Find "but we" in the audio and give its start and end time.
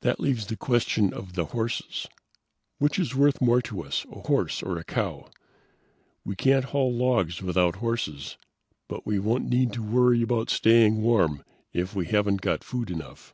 8.88-9.20